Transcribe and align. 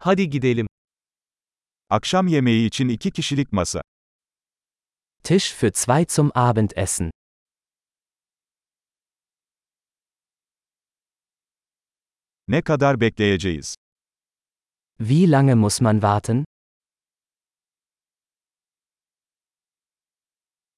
Hadi 0.00 0.30
gidelim. 0.30 0.66
Akşam 1.90 2.26
yemeği 2.26 2.66
için 2.66 2.88
iki 2.88 3.10
kişilik 3.10 3.52
masa. 3.52 3.82
Tisch 5.24 5.54
für 5.54 5.72
zwei 5.72 6.06
zum 6.08 6.30
Abendessen. 6.34 7.10
Ne 12.48 12.62
kadar 12.62 13.00
bekleyeceğiz? 13.00 13.74
Wie 14.98 15.30
lange 15.30 15.54
muss 15.54 15.80
man 15.80 15.94
warten? 15.94 16.44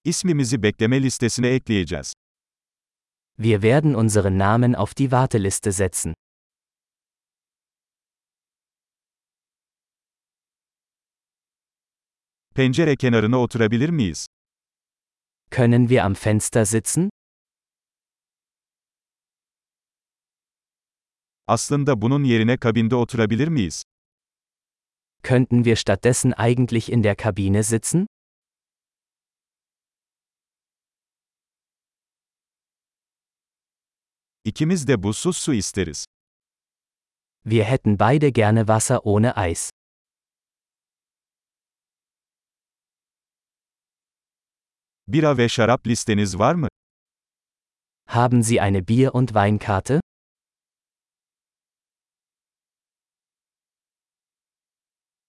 İsmimizi 0.05 0.63
bekleme 0.63 1.03
listesine 1.03 1.49
ekleyeceğiz. 1.49 2.13
Wir 3.39 3.63
werden 3.63 3.95
unseren 3.95 4.39
Namen 4.39 4.73
auf 4.75 4.97
die 4.97 5.11
Warteliste 5.11 5.73
setzen. 5.73 6.15
Pencere 12.55 12.97
kenarına 12.97 13.39
oturabilir 13.39 13.89
miyiz? 13.89 14.27
Können 15.51 15.89
wir 15.89 16.05
am 16.05 16.15
Fenster 16.15 16.65
sitzen? 16.65 17.11
Aslında 21.47 22.03
bunun 22.03 22.25
yerine 22.25 22.57
kabinde 22.57 22.95
oturabilir 22.97 23.49
miyiz? 23.49 23.83
Könnten 25.23 25.65
wir 25.65 25.77
stattdessen 25.77 26.33
eigentlich 26.33 26.89
in 26.93 27.03
der 27.03 27.17
Kabine 27.17 27.63
sitzen? 27.63 28.07
İkimiz 34.45 34.89
de 34.89 35.03
buzsuz 35.03 35.37
su 35.37 35.55
isteriz. 35.55 36.05
Wir 37.45 37.65
hätten 37.65 37.99
beide 37.99 38.31
gerne 38.31 38.61
Wasser 38.61 39.01
ohne 39.05 39.33
Eis. 39.37 39.71
Bira 45.13 45.39
ve 45.39 45.49
şarap 45.49 45.87
listeniz 45.87 46.39
var 46.39 46.55
mı? 46.55 46.69
Haben 48.07 48.43
Sie 48.43 48.61
eine 48.61 48.89
Bier- 48.89 49.11
und 49.11 49.29
Weinkarte? 49.29 50.01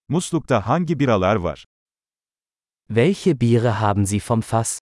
Muslukta 0.08 0.68
hangi 0.68 1.00
biralar 1.00 1.36
var? 1.36 1.66
Welche 2.88 3.42
Biere 3.42 3.72
haben 3.82 4.06
Sie 4.06 4.20
vom 4.20 4.42
Fass? 4.42 4.80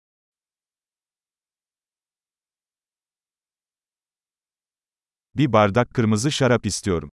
Bir 5.36 5.53
bardak 5.53 5.94
kırmızı 5.94 6.31
şarap 6.31 6.66
istiyorum. 6.66 7.09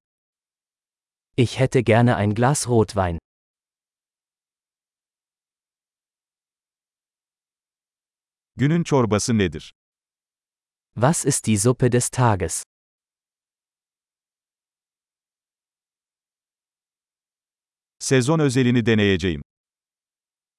Ich 1.37 1.61
hätte 1.61 1.81
gerne 1.81 2.15
ein 2.17 2.35
Glas 2.35 2.69
Rotwein. 2.69 3.19
Günün 8.59 8.85
çorbası 8.85 9.39
nedir? 9.39 9.75
Was 10.95 11.25
ist 11.25 11.47
die 11.47 11.59
Suppe 11.59 11.93
des 11.93 12.09
Tages? 12.09 12.63
Sezon 17.99 18.39
özelini 18.39 18.87
deneyeceğim. 18.87 19.43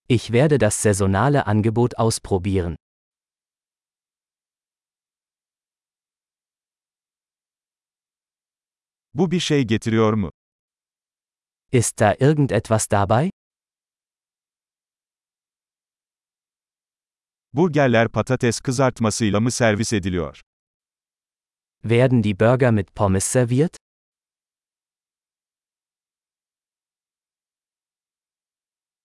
Ich 0.09 0.23
werde 0.27 0.59
das 0.59 0.75
saisonale 0.75 1.41
Angebot 1.43 1.99
ausprobieren. 1.99 2.75
Bu 9.13 9.31
bir 9.31 9.39
şey 9.39 9.63
getiriyor 9.67 10.13
mu? 10.13 10.31
Ist 11.71 11.99
da 11.99 12.15
irgendetwas 12.19 12.91
dabei? 12.91 13.29
Burgerler 17.53 18.07
patates 18.09 18.59
kızartmasıyla 18.59 19.39
mı 19.39 19.51
servis 19.51 19.93
ediliyor? 19.93 20.41
Werden 21.83 22.23
die 22.23 22.39
Burger 22.39 22.71
mit 22.71 22.95
Pommes 22.95 23.23
serviert? 23.23 23.77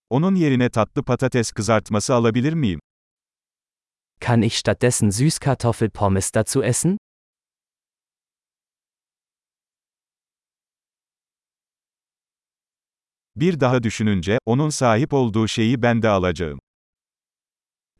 Onun 0.09 0.35
yerine 0.35 0.69
tatlı 0.69 1.03
patates 1.03 1.51
kızartması 1.51 2.13
alabilir 2.13 2.53
miyim? 2.53 2.79
Kann 4.19 4.41
ich 4.41 4.57
stattdessen 4.57 5.09
Süßkartoffelpommes 5.09 6.31
dazu 6.35 6.63
essen? 6.63 6.97
Bir 13.35 13.59
daha 13.59 13.83
düşününce, 13.83 14.37
onun 14.45 14.69
sahip 14.69 15.13
olduğu 15.13 15.47
şeyi 15.47 15.81
ben 15.81 16.01
de 16.01 16.09
alacağım. 16.09 16.59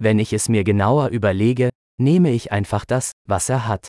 Wenn 0.03 0.19
ich 0.19 0.33
es 0.33 0.49
mir 0.49 0.65
genauer 0.65 1.07
überlege, 1.11 1.69
nehme 1.97 2.31
ich 2.31 2.51
einfach 2.51 2.83
das, 2.83 3.13
was 3.25 3.47
er 3.47 3.67
hat. 3.67 3.87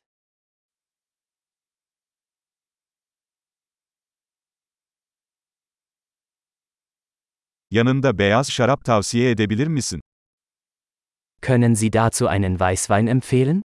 Yanında 7.70 8.18
beyaz 8.18 8.50
şarap 8.50 8.84
tavsiye 8.84 9.30
edebilir 9.30 9.66
misin? 9.66 10.00
Können 11.40 11.74
Sie 11.74 11.92
dazu 11.92 12.28
einen 12.28 12.60
Weißwein 12.60 13.06
empfehlen? 13.06 13.62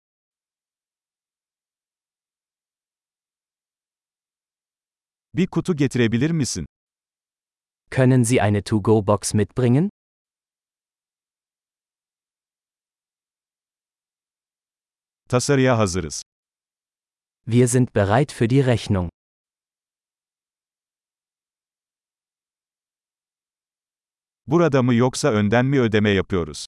Bir 5.34 5.46
kutu 5.46 5.76
getirebilir 5.76 6.30
misin? 6.30 6.66
Können 7.90 8.24
Sie 8.24 8.40
eine 8.40 8.62
To-Go-Box 8.64 9.34
mitbringen? 9.34 9.90
Tasarıya 15.28 15.78
hazırız. 15.78 16.22
Wir 17.44 17.66
sind 17.66 17.88
bereit 17.94 18.32
für 18.32 18.50
die 18.50 18.66
Rechnung. 18.66 19.10
Burada 24.46 24.82
mı 24.82 24.94
yoksa 24.94 25.28
önden 25.28 25.66
mi 25.66 25.80
ödeme 25.80 26.10
yapıyoruz? 26.10 26.66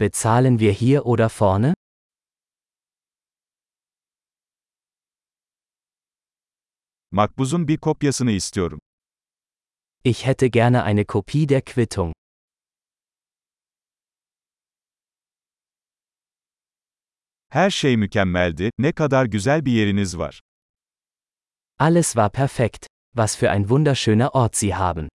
Bezahlen 0.00 0.58
wir 0.58 0.74
hier 0.74 1.00
oder 1.00 1.30
vorne? 1.40 1.74
Makbuzun 7.10 7.68
bir 7.68 7.76
kopyasını 7.78 8.30
istiyorum. 8.30 8.80
Ich 10.04 10.26
hätte 10.26 10.48
gerne 10.48 10.82
eine 10.82 11.04
Kopie 11.04 11.48
der 11.48 11.60
Quittung. 11.64 12.12
Her 17.52 17.70
şey 17.70 17.96
mükemmeldi, 17.96 18.70
ne 18.78 18.92
kadar 18.92 19.24
güzel 19.24 19.64
bir 19.64 19.72
yeriniz 19.72 20.18
var. 20.18 20.40
Alles 21.78 22.06
war 22.06 22.32
perfekt. 22.32 22.86
Was 23.16 23.36
für 23.36 23.50
ein 23.50 23.68
wunderschöner 23.68 24.28
Ort 24.34 24.56
Sie 24.56 24.74
haben. 24.74 25.08